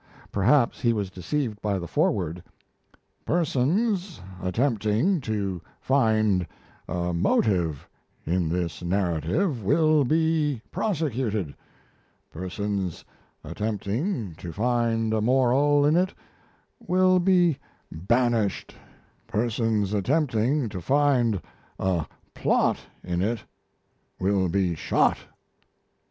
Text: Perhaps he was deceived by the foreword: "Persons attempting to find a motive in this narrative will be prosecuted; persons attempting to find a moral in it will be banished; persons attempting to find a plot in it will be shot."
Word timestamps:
Perhaps 0.31 0.81
he 0.81 0.93
was 0.93 1.11
deceived 1.11 1.61
by 1.61 1.77
the 1.77 1.85
foreword: 1.87 2.41
"Persons 3.23 4.19
attempting 4.41 5.21
to 5.21 5.61
find 5.79 6.47
a 6.87 7.13
motive 7.13 7.87
in 8.25 8.49
this 8.49 8.81
narrative 8.81 9.61
will 9.63 10.03
be 10.03 10.59
prosecuted; 10.71 11.53
persons 12.31 13.05
attempting 13.43 14.33
to 14.37 14.51
find 14.51 15.13
a 15.13 15.21
moral 15.21 15.85
in 15.85 15.95
it 15.95 16.15
will 16.79 17.19
be 17.19 17.59
banished; 17.91 18.73
persons 19.27 19.93
attempting 19.93 20.67
to 20.69 20.81
find 20.81 21.39
a 21.77 22.07
plot 22.33 22.79
in 23.03 23.21
it 23.21 23.43
will 24.19 24.49
be 24.49 24.73
shot." 24.73 25.19